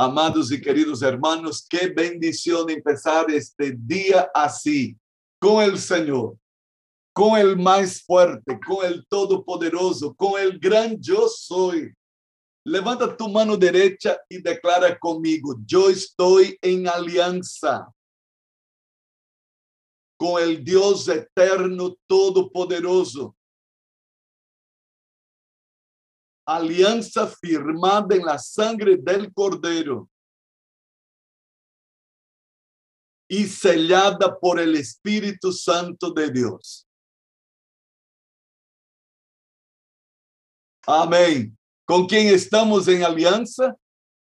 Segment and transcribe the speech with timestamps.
[0.00, 4.96] Amados y queridos hermanos, qué bendición empezar este día así,
[5.40, 6.38] con el Señor,
[7.12, 11.92] con el más fuerte, con el todopoderoso, con el gran yo soy.
[12.64, 17.92] Levanta tu mano derecha y declara conmigo, yo estoy en alianza
[20.16, 23.34] con el Dios eterno, todopoderoso.
[26.48, 30.08] Alianza firmada en la sangre del Cordero
[33.28, 36.88] y sellada por el Espíritu Santo de Dios.
[40.86, 41.54] Amén.
[41.86, 43.76] ¿Con quién estamos en alianza?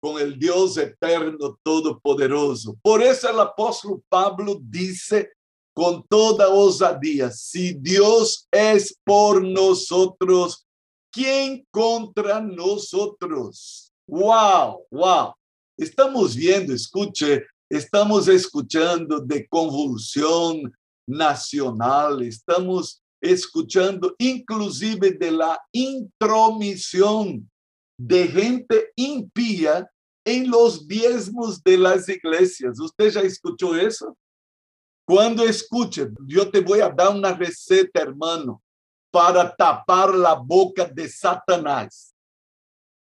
[0.01, 2.77] Con el Dios eterno, todopoderoso.
[2.81, 5.33] Por eso el apóstol Pablo dice
[5.75, 10.65] con toda osadía, si Dios es por nosotros,
[11.13, 13.93] ¿quién contra nosotros?
[14.07, 15.33] Wow, wow.
[15.77, 20.73] Estamos viendo, escuche, estamos escuchando de convulsión
[21.07, 27.49] nacional, estamos escuchando inclusive de la intromisión
[27.97, 29.89] de gente impía
[30.25, 32.79] en los diezmos de las iglesias.
[32.79, 34.17] ¿Usted ya escuchó eso?
[35.05, 38.63] Cuando escuche, yo te voy a dar una receta, hermano
[39.13, 42.15] para tapar la boca de Satanás.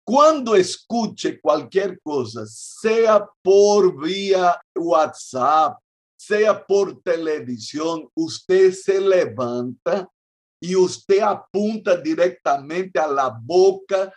[0.05, 5.77] Cuando escuche cualquier cosa, sea por vía WhatsApp,
[6.17, 10.09] sea por televisión, usted se levanta
[10.61, 14.13] y usted apunta directamente a la boca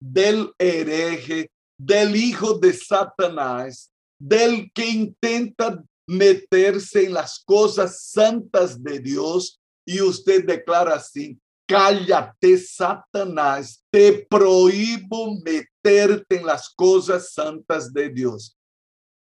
[0.00, 9.00] del hereje, del hijo de Satanás, del que intenta meterse en las cosas santas de
[9.00, 18.08] Dios y usted declara así, cállate, Satanás, te prohíbo meterte en las cosas santas de
[18.08, 18.56] Dios.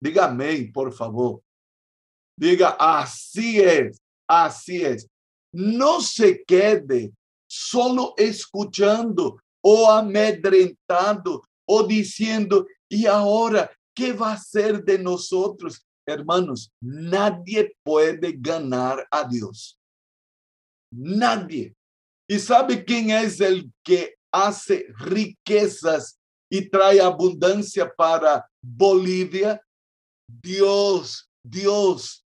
[0.02, 1.40] Dígame, por favor.
[2.36, 5.06] Diga, así es, así es.
[5.52, 7.12] No se quede
[7.48, 15.84] solo escuchando o amedrentado o diciendo, ¿y ahora qué va a ser de nosotros?
[16.06, 19.79] Hermanos, nadie puede ganar a Dios.
[20.90, 21.74] Nadie.
[22.28, 26.18] ¿Y sabe quién es el que hace riquezas
[26.48, 29.60] y trae abundancia para Bolivia?
[30.28, 32.24] Dios, Dios.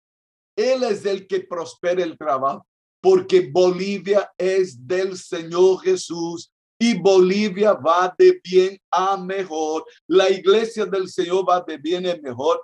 [0.55, 2.65] Él es el que prospera el trabajo,
[3.01, 9.85] porque Bolivia es del Señor Jesús y Bolivia va de bien a mejor.
[10.07, 12.61] La iglesia del Señor va de bien a mejor.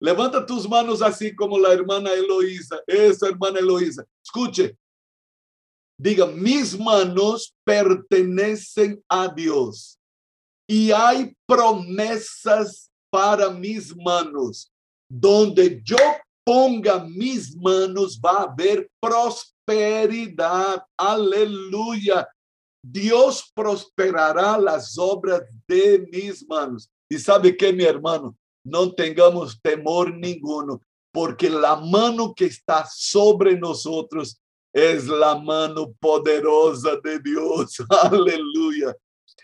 [0.00, 4.04] Levanta tus manos así como la hermana Eloísa, esa hermana Eloísa.
[4.22, 4.76] Escuche,
[5.98, 9.98] Diga, mis manos pertenecen a Dios
[10.68, 14.70] y hay promesas para mis manos.
[15.08, 15.96] Donde yo
[16.44, 20.84] ponga mis manos va a haber prosperidad.
[20.96, 22.28] Aleluya.
[22.82, 26.90] Dios prosperará las obras de mis manos.
[27.08, 30.80] Y sabe que, mi hermano, no tengamos temor ninguno,
[31.12, 34.38] porque la mano que está sobre nosotros
[34.74, 37.76] es la mano poderosa de Dios.
[37.88, 38.94] Aleluya.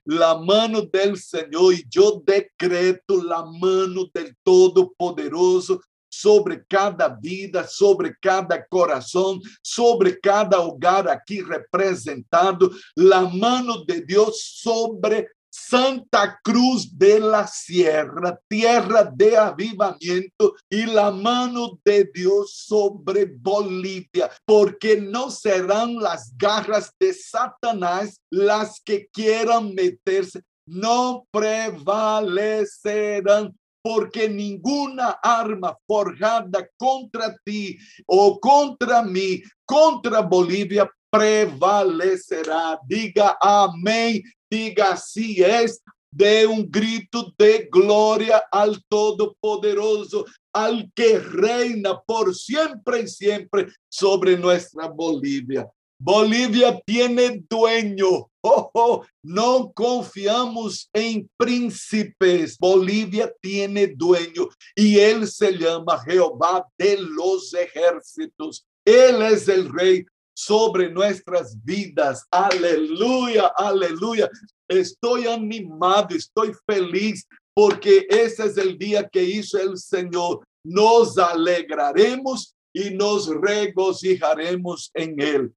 [0.04, 8.16] La mano del Señor y yo decreto la mano del Todopoderoso sobre cada vida, sobre
[8.20, 17.18] cada corazón, sobre cada hogar aquí representado, la mano de Dios sobre Santa Cruz de
[17.18, 25.96] la Sierra, tierra de avivamiento y la mano de Dios sobre Bolivia, porque no serán
[25.96, 37.34] las garras de Satanás las que quieran meterse, no prevalecerán porque ninguna arma forjada contra
[37.44, 42.78] ti o contra mí, contra Bolivia, prevalecerá.
[42.86, 45.80] Diga amén diga así es,
[46.12, 54.36] de un grito de gloria al Todopoderoso, al que reina por siempre y siempre sobre
[54.36, 55.68] nuestra Bolivia.
[56.02, 58.26] Bolivia tiene dueño.
[58.42, 62.56] Oh, no confiamos en príncipes.
[62.58, 68.66] Bolivia tiene dueño y él se llama Jehová de los ejércitos.
[68.82, 70.06] Él es el rey
[70.46, 72.24] sobre nuestras vidas.
[72.30, 74.28] Aleluya, aleluya.
[74.66, 80.42] Estoy animado, estoy feliz porque ese es el día que hizo el Señor.
[80.64, 85.52] Nos alegraremos y nos regocijaremos en él.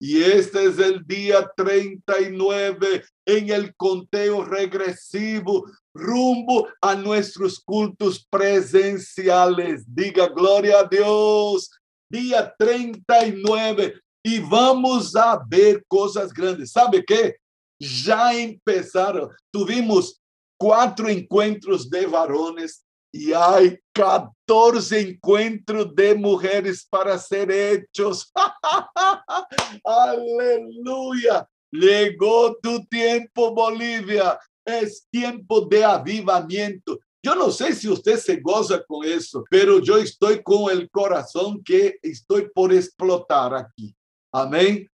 [0.00, 9.82] Y este es el día 39 en el conteo regresivo rumbo a nuestros cultos presenciales.
[9.92, 11.72] Diga gloria a Dios.
[12.08, 16.72] Día 39 y vamos a ver cosas grandes.
[16.72, 17.36] ¿Sabe qué?
[17.80, 19.30] Ya empezaron.
[19.50, 20.20] Tuvimos
[20.58, 28.30] cuatro encuentros de varones y hay 14 encuentros de mujeres para ser hechos.
[29.84, 31.48] Aleluya.
[31.70, 34.38] Llegó tu tiempo, Bolivia.
[34.64, 36.98] Es tiempo de avivamiento.
[37.22, 41.62] Yo no sé si usted se goza con eso, pero yo estoy con el corazón
[41.64, 43.94] que estoy por explotar aquí.
[44.32, 44.88] Amén.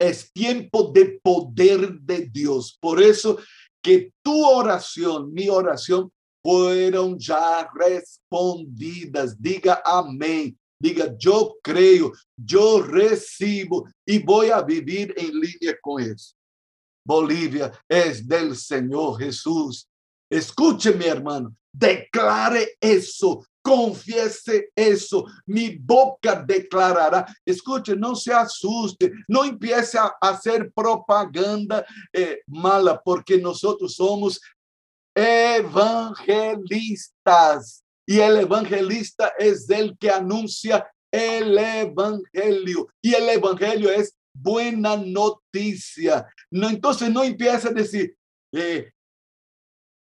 [0.00, 2.76] Es tiempo de poder de Dios.
[2.80, 3.38] Por eso
[3.82, 9.40] que tu oración, mi oración, fueron ya respondidas.
[9.40, 10.56] Diga amén.
[10.80, 16.34] Diga, yo creo, yo recibo y voy a vivir en línea con eso.
[17.04, 19.88] Bolivia es del Señor Jesús.
[20.30, 27.26] Escuche, mi hermano, declare eso, confiese eso, mi boca declarará.
[27.44, 34.40] Escuche, no se asuste, no empiece a hacer propaganda eh, mala, porque nosotros somos
[35.14, 37.84] evangelistas.
[38.06, 42.88] Y el evangelista es el que anuncia el evangelio.
[43.02, 46.26] Y el evangelio es buena noticia.
[46.50, 48.16] No, entonces no empieza a decir,
[48.52, 48.90] eh,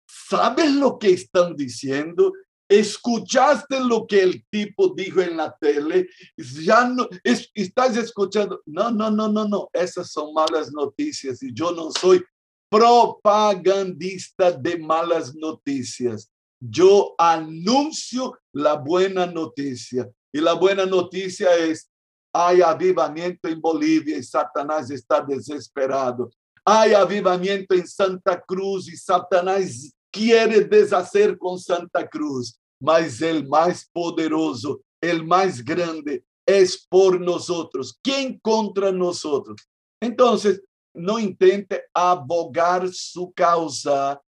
[0.07, 2.31] ¿sabes lo que están diciendo?
[2.69, 8.63] Escuchaste lo que el tipo dijo en la tele, ya no estás escuchando.
[8.67, 12.25] No, no, no, no, no, esas son malas noticias y yo no soy
[12.71, 16.31] propagandista de malas noticias.
[16.61, 21.91] Yo anuncio la buena noticia y la buena noticia es
[22.33, 26.31] hay avivamiento en Bolivia y Satanás está desesperado.
[26.65, 33.91] Hay avivamiento en Santa Cruz y Satanás quiere deshacer con Santa Cruz, mas el más
[33.93, 37.99] poderoso, el más grande es por nosotros.
[38.01, 39.61] ¿Quién contra nosotros?
[40.01, 40.63] Entonces,
[40.95, 44.23] no intente abogar su causa.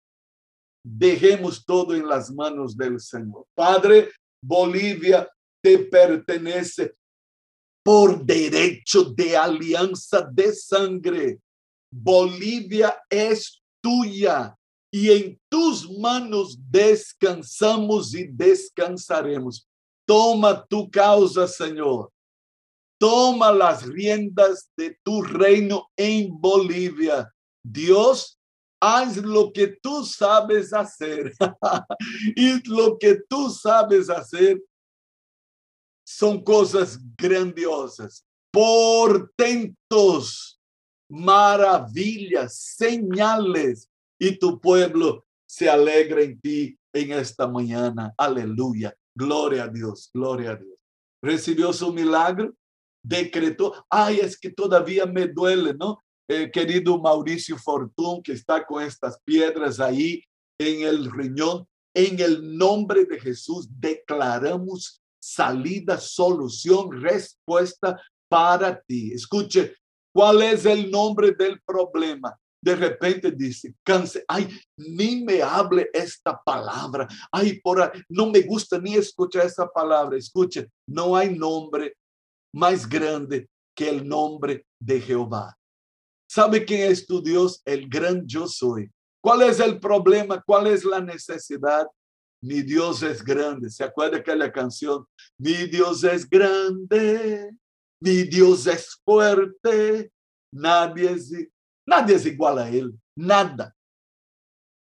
[0.83, 3.47] Dejemos todo en las manos del Señor.
[3.55, 4.11] Padre,
[4.43, 5.29] Bolivia
[5.63, 6.95] te pertenece
[7.83, 11.41] por derecho de alianza de sangre.
[11.91, 14.57] Bolivia es tuya
[14.95, 19.69] y en tus manos descansamos y descansaremos.
[20.07, 22.13] Toma tu causa, Señor.
[22.97, 27.29] Toma las riendas de tu reino en Bolivia.
[27.61, 28.39] Dios,
[28.81, 31.33] haz lo que tú sabes hacer.
[32.37, 34.63] y lo que tú sabes hacer
[36.07, 39.21] son cosas grandiosas, portentos,
[41.09, 48.15] maravillas, señales y tu pueblo se alegra en ti en esta mañana.
[48.17, 48.95] Aleluya.
[49.17, 50.77] Gloria a Dios, gloria a Dios.
[51.23, 52.53] Recibió su milagro,
[53.03, 56.03] decretó, ay, es que todavía me duele, ¿no?
[56.29, 60.23] Eh, querido Mauricio Fortún, que está con estas piedras ahí
[60.59, 69.13] en el riñón, en el nombre de Jesús declaramos salida, solución, respuesta para ti.
[69.13, 69.77] Escuche,
[70.13, 72.37] ¿cuál es el nombre del problema?
[72.65, 74.49] De repente dice, cáncer, ay,
[74.79, 80.17] ni me hable esta palabra, ay, por no me gusta ni escuchar esa palabra.
[80.17, 81.95] Escuche, no hay nombre
[82.55, 85.55] más grande que el nombre de Jehová.
[86.27, 87.61] ¿Sabe quién es tu Dios?
[87.67, 88.91] El gran yo soy.
[89.23, 90.43] ¿Cuál es el problema?
[90.43, 91.87] ¿Cuál es la necesidad?
[92.43, 93.69] Mi Dios es grande.
[93.69, 95.05] ¿Se acuerda aquella canción?
[95.37, 97.51] Mi Dios es grande,
[98.01, 100.11] mi Dios es fuerte,
[100.51, 101.31] nadie es
[101.87, 103.75] Nadie es igual a Él, nada.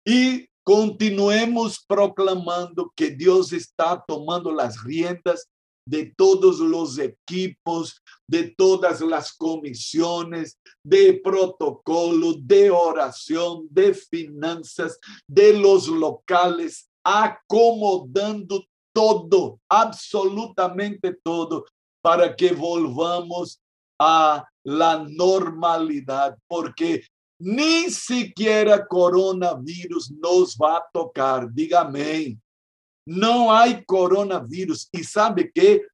[0.06, 5.48] Y continuemos proclamando que Dios está tomando las riendas
[5.86, 14.98] de todos los equipos, de todas las comisiones, de protocolo, de oración, de finanzas,
[15.28, 21.66] de los locales, acomodando todo, absolutamente todo,
[22.02, 23.60] para que volvamos
[24.00, 27.04] a la normalidad, porque
[27.40, 31.52] ni siquiera coronavirus nos va a tocar.
[31.52, 32.38] Dígame,
[33.06, 34.88] no hay coronavirus.
[34.92, 35.86] Y sabe que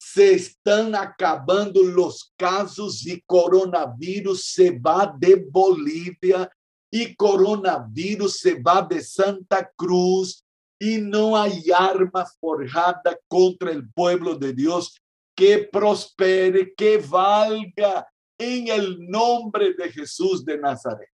[0.00, 6.50] se están acabando los casos y coronavirus se va de Bolivia
[6.90, 10.42] y coronavirus se va de Santa Cruz
[10.78, 14.98] y no hay arma forjada contra el pueblo de Dios
[15.36, 18.06] que prospere, que valga
[18.38, 21.08] en el nombre de Jesús de Nazaret.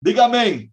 [0.00, 0.72] Dígame.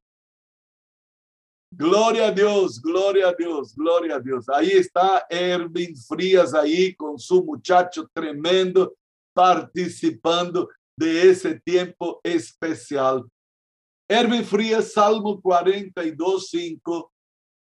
[1.72, 4.48] Gloria a Dios, gloria a Dios, gloria a Dios.
[4.48, 8.96] Ahí está Erwin Frías ahí con su muchacho tremendo
[9.34, 13.25] participando de ese tiempo especial.
[14.08, 17.12] Erwin Frías, Salmo 42, 5.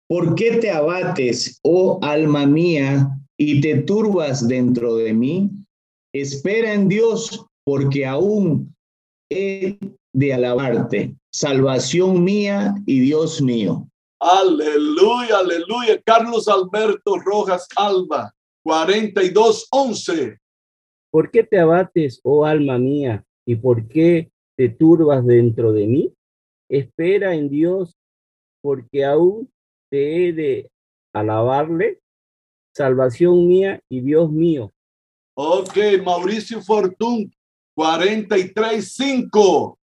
[0.08, 5.52] ¿Por qué te abates, oh alma mía, y te turbas dentro de mí?
[6.14, 8.74] Espera en Dios, porque aún
[9.30, 9.78] he
[10.14, 13.88] de alabarte, salvación mía y Dios mío.
[14.20, 16.02] Aleluya, aleluya.
[16.06, 20.40] Carlos Alberto Rojas Alba, 42, 11.
[21.12, 26.14] ¿Por qué te abates, oh alma mía, y por qué te turbas dentro de mí?
[26.70, 27.96] Espera en Dios,
[28.62, 29.52] porque aún
[29.92, 30.72] te he de
[31.14, 32.00] alabarle,
[32.76, 34.74] salvación mía y Dios mío.
[35.38, 37.34] Ok, Mauricio Fortún,
[37.76, 39.80] 43, 5.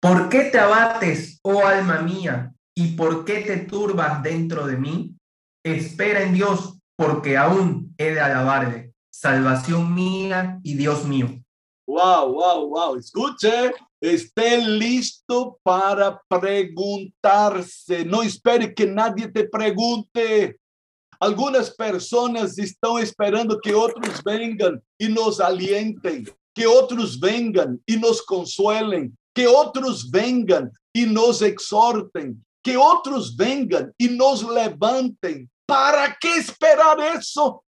[0.00, 5.16] ¿Por qué te abates, oh alma mía, y por qué te turbas dentro de mí?
[5.64, 11.28] Espera en Dios, porque aún he de alabarle, salvación mía y Dios mío.
[11.86, 12.96] Wow, wow, wow.
[12.96, 18.04] Escuche, esté listo para preguntarse.
[18.04, 20.58] No espere que nadie te pregunte.
[21.22, 28.20] Algunas personas están esperando que otros vengan y nos alienten, que otros vengan y nos
[28.22, 35.48] consuelen, que otros vengan y nos exhorten, que otros vengan y nos levanten.
[35.64, 37.62] ¿Para qué esperar eso?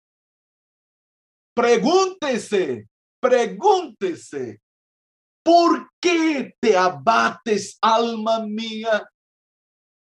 [1.54, 2.88] Pregúntese,
[3.20, 4.60] pregúntese,
[5.44, 9.08] ¿por qué te abates, alma mía?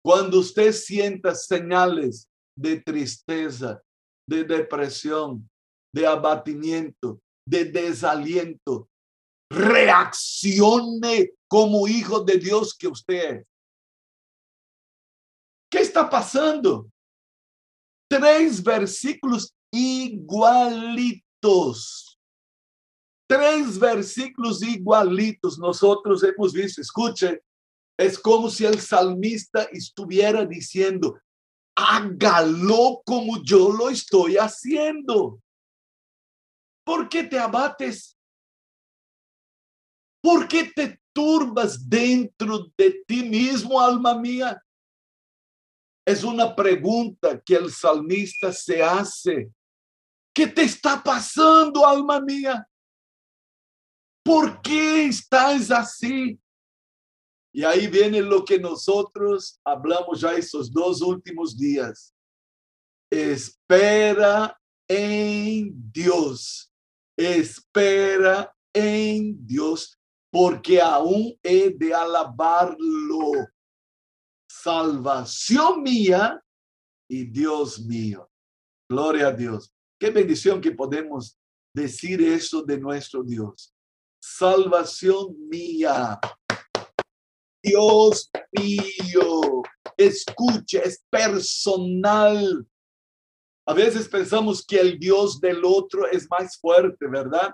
[0.02, 3.82] Cuando usted sienta señales de tristeza,
[4.28, 5.48] de depresión,
[5.94, 8.88] de abatimiento, de desaliento,
[9.50, 13.46] reaccione como hijo de Dios que usted es.
[15.70, 16.88] ¿Qué está pasando?
[18.10, 21.22] Tres versículos igualitos.
[23.28, 26.82] Tres versículos igualitos nosotros hemos visto.
[26.82, 27.42] Escuche,
[27.98, 31.18] es como si el salmista estuviera diciendo,
[31.76, 35.40] hágalo como yo lo estoy haciendo.
[36.84, 38.18] ¿Por qué te abates?
[40.22, 44.62] ¿Por qué te turbas dentro de ti mismo, alma mía?
[46.06, 49.52] Es una pregunta que el salmista se hace.
[50.34, 52.66] ¿Qué te está pasando, alma mía?
[54.24, 56.38] ¿Por qué estás así?
[57.54, 62.14] Y ahí viene lo que nosotros hablamos ya esos dos últimos días.
[63.10, 66.72] Espera en Dios.
[67.14, 69.98] Espera en Dios,
[70.30, 73.32] porque aún he de alabarlo.
[74.48, 76.42] Salvación mía
[77.08, 78.30] y Dios mío.
[78.88, 79.74] Gloria a Dios.
[80.00, 81.38] Qué bendición que podemos
[81.74, 83.74] decir eso de nuestro Dios.
[84.22, 86.18] Salvación mía
[87.62, 89.62] Dios mío,
[89.96, 92.66] escucha, es personal.
[93.66, 97.52] A veces pensamos que el Dios del otro es más fuerte, ¿verdad?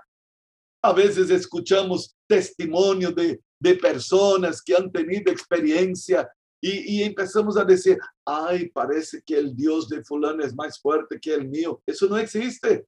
[0.81, 6.27] A veces escuchamos testimonio de, de personas que han tenido experiencia
[6.61, 11.17] y, y, empezamos a decir, ay, parece que el Dios de fulano es más fuerte
[11.17, 11.81] que el mío.
[11.85, 12.85] Eso no existe.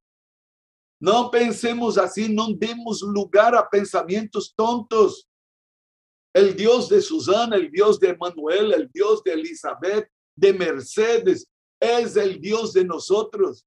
[1.00, 5.31] No pensemos así, no demos lugar a pensamientos tontos
[6.34, 11.48] el Dios de Susana, el Dios de Manuel, el Dios de Elizabeth, de Mercedes,
[11.80, 13.66] es el Dios de nosotros.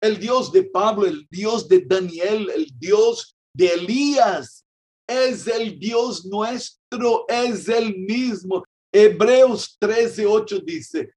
[0.00, 4.64] El Dios de Pablo, el Dios de Daniel, el Dios de Elías,
[5.06, 8.64] es el Dios nuestro, es el mismo.
[8.92, 11.12] Hebreos 13, 8 dice,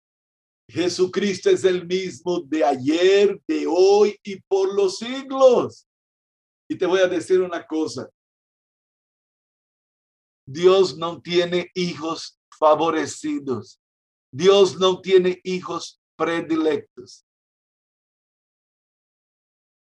[0.69, 5.87] Jesucristo es el mismo de ayer, de hoy y por los siglos.
[6.69, 8.09] Y te voy a decir una cosa,
[10.45, 13.81] Dios no tiene hijos favorecidos.
[14.31, 17.25] Dios no tiene hijos predilectos.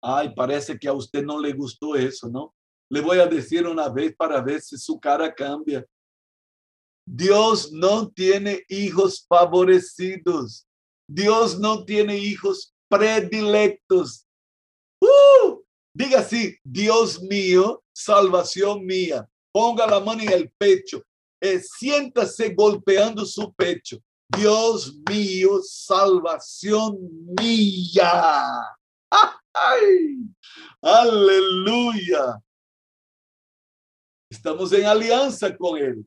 [0.03, 2.53] Ay, parece que a usted no le gustó eso, ¿no?
[2.89, 5.85] Le voy a decir una vez para ver si su cara cambia.
[7.05, 10.67] Dios no tiene hijos favorecidos.
[11.07, 14.27] Dios no tiene hijos predilectos.
[14.99, 15.61] ¡Uh!
[15.93, 21.03] Diga así, Dios mío, salvación mía ponga la mano en el pecho,
[21.39, 23.97] eh, siéntase golpeando su pecho.
[24.37, 26.97] Dios mío, salvación
[27.37, 28.51] mía.
[29.53, 30.17] ¡Ay!
[30.81, 32.41] Aleluya.
[34.29, 36.05] Estamos en alianza con Él.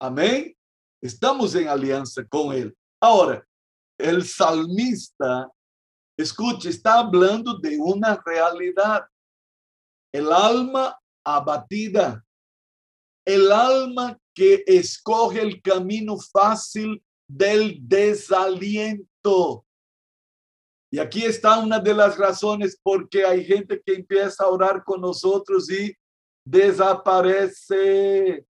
[0.00, 0.56] Amén.
[1.00, 2.76] Estamos en alianza con Él.
[3.00, 3.46] Ahora,
[3.96, 5.48] el salmista,
[6.16, 9.06] escuche, está hablando de una realidad.
[10.12, 12.24] El alma abatida,
[13.28, 19.66] el alma que escoge el camino fácil del desaliento.
[20.90, 25.02] Y aquí está una de las razones porque hay gente que empieza a orar con
[25.02, 25.94] nosotros y
[26.42, 28.46] desaparece.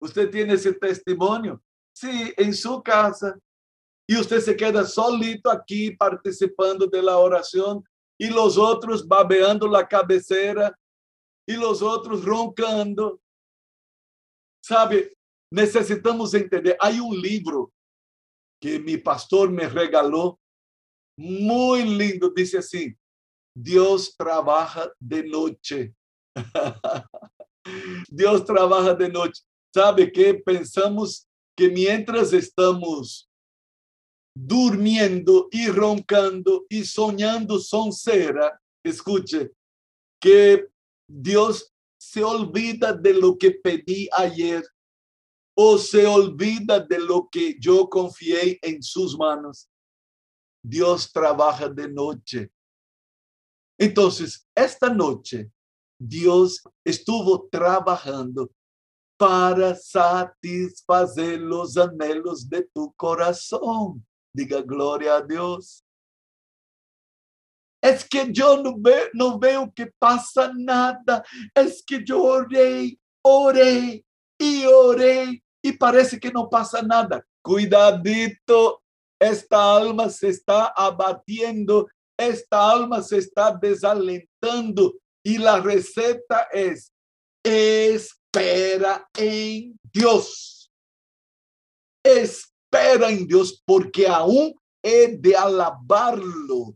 [0.00, 1.62] Usted tiene ese testimonio.
[1.94, 3.38] Sí, en su casa.
[4.08, 7.84] Y usted se queda solito aquí participando de la oración
[8.18, 10.74] y los otros babeando la cabecera
[11.46, 13.20] y los otros roncando.
[14.64, 15.12] Sabe,
[15.52, 16.74] necesitamos entender.
[16.80, 17.70] Hay un libro
[18.58, 20.40] que mi pastor me regaló
[21.18, 22.30] muy lindo.
[22.30, 22.96] Dice así,
[23.54, 25.94] Dios trabaja de noche.
[28.08, 29.42] Dios trabaja de noche.
[29.74, 30.32] ¿Sabe qué?
[30.32, 33.28] Pensamos que mientras estamos
[34.34, 39.52] durmiendo y roncando y soñando son cera, escuche,
[40.18, 40.66] que
[41.06, 41.73] Dios
[42.10, 44.62] se olvida de lo que pedí ayer
[45.56, 49.68] o se olvida de lo que yo confié en sus manos.
[50.62, 52.50] Dios trabaja de noche.
[53.78, 55.50] Entonces, esta noche,
[55.98, 58.50] Dios estuvo trabajando
[59.16, 64.04] para satisfazer los anhelos de tu corazón.
[64.32, 65.84] Diga gloria a Dios.
[67.84, 71.22] Es que yo no, ve, no veo que pasa nada.
[71.54, 74.02] Es que yo oré, oré
[74.38, 77.22] y oré y parece que no pasa nada.
[77.42, 78.82] Cuidadito,
[79.20, 81.86] esta alma se está abatiendo,
[82.18, 86.90] esta alma se está desalentando y la receta es
[87.44, 90.72] espera en Dios.
[92.02, 96.74] Espera en Dios porque aún he de alabarlo.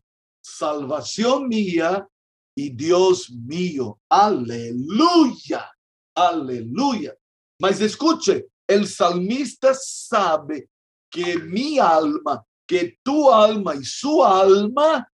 [0.56, 2.08] Salvación mía
[2.56, 4.00] y Dios mío.
[4.08, 5.70] Aleluya.
[6.14, 7.14] Aleluya.
[7.60, 10.68] Mas escuche, el salmista sabe
[11.10, 15.10] que mi alma, que tu alma y su alma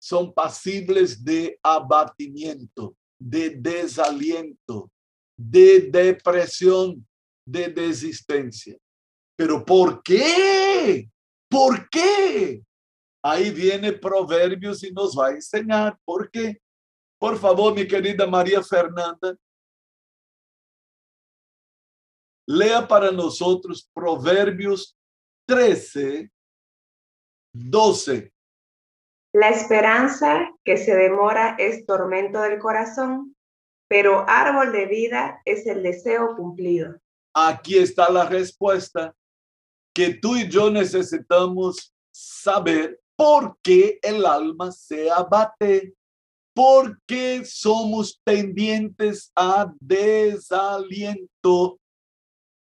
[0.00, 4.90] son pasibles de abatimiento, de desaliento,
[5.36, 7.06] de depresión,
[7.46, 8.76] de desistencia.
[9.36, 11.08] Pero ¿por qué?
[11.48, 12.62] ¿Por qué?
[13.24, 16.60] Ahí viene Proverbios y nos va a enseñar por qué.
[17.18, 19.36] Por favor, mi querida María Fernanda,
[22.48, 24.96] Lea para nosotros Proverbios
[25.46, 26.30] 13,
[27.54, 28.32] 12.
[29.32, 33.36] La esperanza que se demora es tormento del corazón,
[33.88, 37.00] pero árbol de vida es el deseo cumplido.
[37.34, 39.14] Aquí está la respuesta
[39.94, 45.94] que tú y yo necesitamos saber por qué el alma se abate,
[46.54, 51.78] por qué somos tendientes a desaliento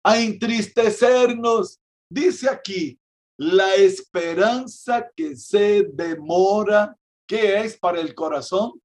[0.08, 1.78] a entristecernos.
[2.10, 2.98] Dice aquí,
[3.38, 6.96] la esperanza que se demora,
[7.28, 8.80] ¿qué es para el corazón?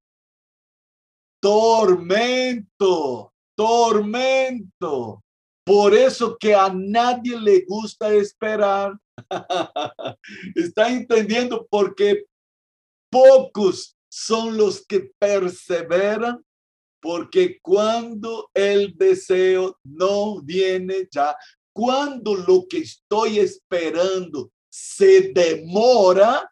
[1.40, 5.22] Tormento, tormento.
[5.64, 8.94] Por eso que a nadie le gusta esperar.
[10.54, 12.24] Está entendiendo porque
[13.10, 16.44] pocos son los que perseveran
[17.04, 21.36] porque cuando el deseo no viene ya,
[21.70, 26.50] cuando lo que estoy esperando se demora,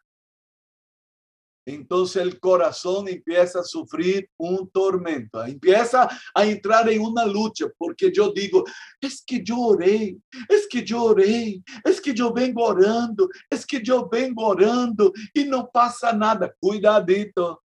[1.65, 8.11] entonces el corazón empieza a sufrir un tormento, empieza a entrar en una lucha, porque
[8.11, 8.65] yo digo,
[8.99, 10.17] es que yo oré,
[10.49, 15.45] es que yo oré, es que yo vengo orando, es que yo vengo orando y
[15.45, 16.53] no pasa nada.
[16.59, 17.63] Cuidadito,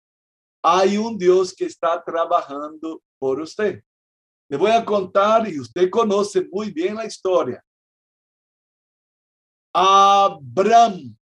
[0.62, 3.82] hay un Dios que está trabajando por usted.
[4.48, 7.62] Le voy a contar y usted conoce muy bien la historia.
[9.74, 11.17] Abraham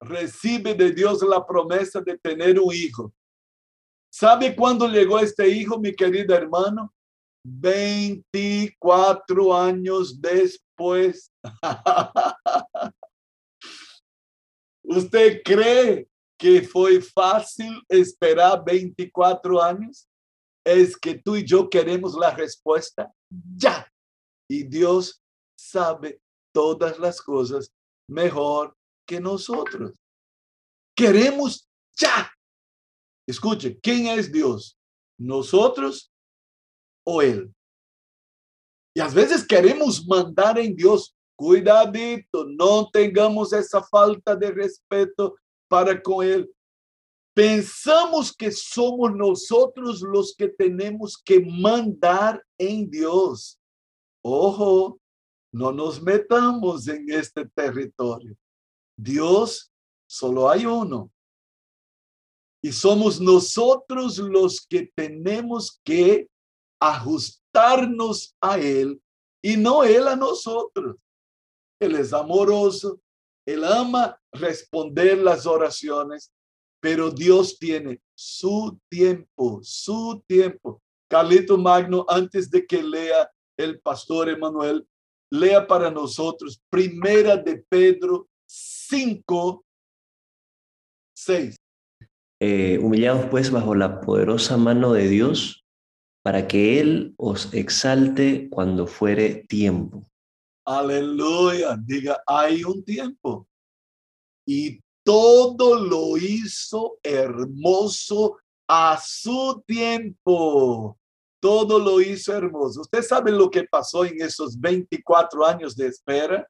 [0.00, 3.12] recibe de Dios la promesa de tener un hijo.
[4.12, 6.92] ¿Sabe cuándo llegó este hijo, mi querido hermano?
[7.44, 11.32] 24 años después.
[14.82, 16.08] ¿Usted cree
[16.38, 20.08] que fue fácil esperar 24 años,
[20.64, 23.12] es que tú y yo queremos la respuesta
[23.56, 23.90] ya.
[24.48, 25.20] Y Dios
[25.58, 26.20] sabe
[26.54, 27.72] todas las cosas
[28.08, 28.74] mejor
[29.08, 29.98] que nosotros.
[30.94, 31.68] Queremos
[31.98, 32.30] ya.
[33.26, 34.78] Escuche, ¿quién es Dios?
[35.18, 36.12] nosotros
[37.04, 37.52] o Él.
[38.94, 45.36] Y a veces queremos mandar en Dios, cuidadito, no tengamos esa falta de respeto
[45.68, 46.50] para con Él.
[47.34, 53.60] Pensamos que somos nosotros los que tenemos que mandar en Dios.
[54.22, 54.98] Ojo,
[55.52, 58.36] no nos metamos en este territorio.
[58.98, 59.72] Dios
[60.08, 61.12] solo hay uno.
[62.60, 66.28] Y somos nosotros los que tenemos que
[66.80, 69.00] ajustarnos a Él
[69.40, 70.96] y no Él a nosotros.
[71.80, 73.00] Él es amoroso,
[73.46, 76.32] Él ama responder las oraciones,
[76.80, 80.82] pero Dios tiene su tiempo, su tiempo.
[81.08, 84.86] Carlito Magno, antes de que lea el pastor Emanuel,
[85.30, 89.64] lea para nosotros Primera de Pedro 5,
[91.14, 91.56] 6.
[92.40, 95.64] Eh, humillados pues bajo la poderosa mano de Dios,
[96.22, 100.08] para que Él os exalte cuando fuere tiempo.
[100.64, 103.46] Aleluya, diga, hay un tiempo.
[104.46, 110.98] Y todo lo hizo hermoso a su tiempo.
[111.40, 112.82] Todo lo hizo hermoso.
[112.82, 116.46] ¿Usted sabe lo que pasó en esos 24 años de espera?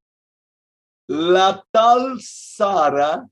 [1.09, 3.27] La tal Sara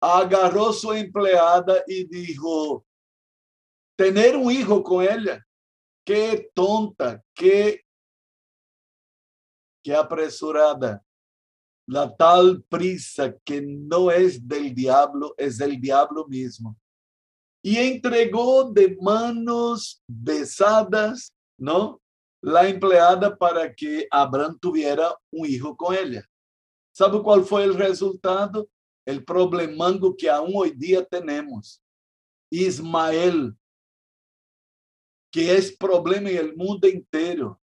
[0.00, 2.84] agarró su empleada y dijo,
[3.96, 5.46] tener un hijo con ella,
[6.04, 7.84] qué tonta, qué,
[9.80, 11.04] qué apresurada.
[11.86, 16.76] La tal prisa que no es del diablo, es del diablo mismo.
[17.62, 22.00] Y entregó de manos besadas, ¿no?
[22.40, 26.28] La empleada para que Abraham tuviera un hijo con ella.
[26.92, 28.68] ¿Sabe cuál fue el resultado?
[29.04, 31.82] El problemango que aún hoy día tenemos.
[32.50, 33.56] Ismael,
[35.32, 37.60] que es problema en el mundo entero.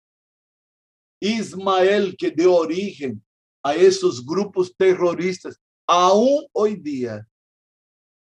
[1.20, 3.24] Ismael, que dio origen
[3.62, 7.26] a esos grupos terroristas, aún hoy día,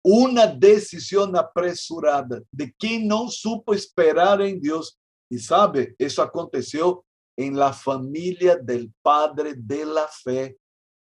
[0.04, 5.00] una decisión apresurada de quien no supo esperar en Dios.
[5.30, 7.06] Y sabe, eso aconteció
[7.38, 10.58] en la familia del padre de la fe.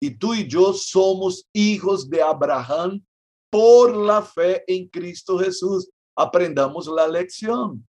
[0.03, 3.07] Y tú y yo somos hijos de Abraham
[3.49, 5.89] por la fe en Cristo Jesús.
[6.17, 7.87] Aprendamos la lección.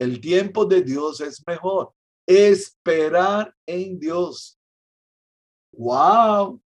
[0.00, 1.92] El tiempo de Dios es mejor.
[2.26, 4.58] Esperar en Dios.
[5.76, 6.58] Wow.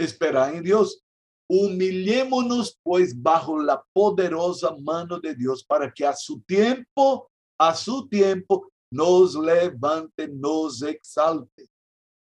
[0.00, 1.00] Esperar en Dios.
[1.48, 8.08] Humillémonos pues bajo la poderosa mano de Dios para que a su tiempo, a su
[8.08, 11.68] tiempo, nos levante, nos exalte.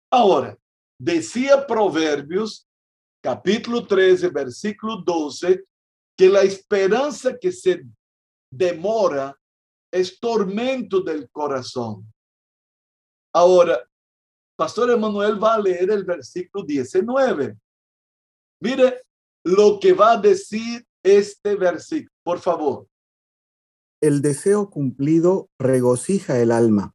[0.09, 0.57] Ahora,
[0.99, 2.67] decía Proverbios,
[3.23, 5.63] capítulo 13, versículo 12,
[6.17, 7.85] que la esperanza que se
[8.51, 9.39] demora
[9.91, 12.05] es tormento del corazón.
[13.33, 13.79] Ahora,
[14.57, 17.57] Pastor Emanuel va a leer el versículo 19.
[18.61, 19.01] Mire
[19.45, 22.87] lo que va a decir este versículo, por favor.
[24.01, 26.93] El deseo cumplido regocija el alma,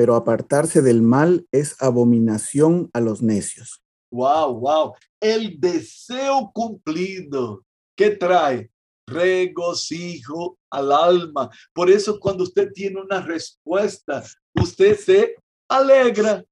[0.00, 3.82] pero apartarse del mal es abominación a los necios.
[4.10, 4.94] Wow, wow.
[5.20, 8.70] El deseo cumplido, ¿qué trae?
[9.06, 11.50] Regocijo al alma.
[11.74, 15.34] Por eso cuando usted tiene una respuesta, usted se
[15.68, 16.46] alegra.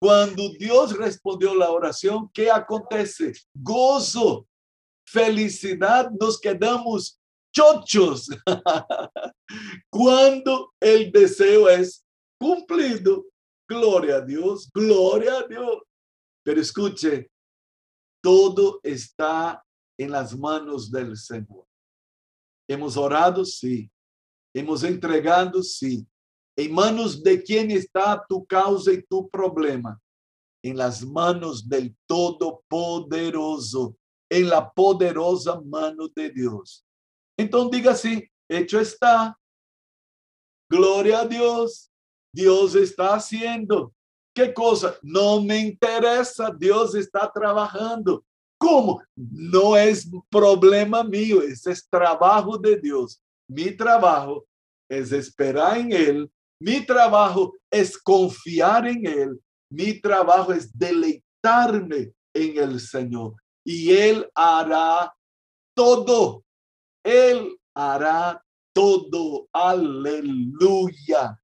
[0.00, 3.32] Cuando Dios respondió la oración, ¿qué acontece?
[3.54, 4.48] Gozo,
[5.06, 7.20] felicidad, nos quedamos
[7.52, 8.28] chochos.
[9.88, 12.04] Cuando el deseo es
[12.38, 13.26] cumplido,
[13.68, 15.82] gloria a Dios, gloria a Dios.
[16.44, 17.30] Pero escuche,
[18.22, 19.64] todo está
[19.98, 21.66] en las manos del Señor.
[22.68, 23.90] Hemos orado, sí.
[24.54, 26.06] Hemos entregado, sí.
[26.56, 30.00] En manos de quién está tu causa y tu problema.
[30.62, 33.96] En las manos del Todopoderoso,
[34.30, 36.84] en la poderosa mano de Dios.
[37.38, 39.38] Entonces diga así, hecho está.
[40.68, 41.87] Gloria a Dios.
[42.38, 43.92] Dios está haciendo.
[44.34, 44.96] ¿Qué cosa?
[45.02, 46.54] No me interesa.
[46.56, 48.24] Dios está trabajando.
[48.58, 49.02] ¿Cómo?
[49.16, 53.20] No es problema mío, ese es trabajo de Dios.
[53.48, 54.44] Mi trabajo
[54.88, 59.40] es esperar en Él mi trabajo es confiar en Él.
[59.70, 63.34] Mi trabajo es deleitarme en el Señor.
[63.64, 65.14] Y Él hará
[65.74, 66.42] todo.
[67.04, 69.48] Él hará todo.
[69.52, 71.38] Aleluya.